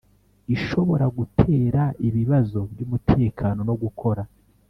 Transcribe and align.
ishobora 0.55 1.05
gutera 1.17 1.81
ibibazo 2.07 2.59
by 2.71 2.79
umutekano 2.85 3.59
no 3.69 3.75
gukora 3.81 4.23